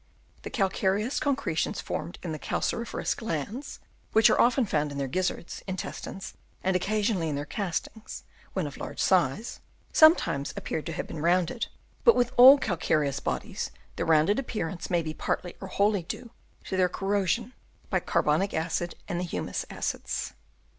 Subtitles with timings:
[0.41, 3.79] The calcareous concre tions formed in the calciferous glands,
[4.13, 8.77] which are often found in their gizzards, intestines, and occasionally in their castings, when of
[8.77, 9.59] large size,
[9.93, 11.67] sometimes appeared to have been rounded;
[12.03, 16.31] but with all calcareous bodies the rounded appearance may be partly or wholly due
[16.63, 17.53] to their corrosion
[17.91, 20.33] by carbonic acid and the humus acids.